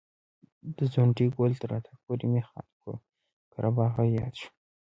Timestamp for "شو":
4.39-4.49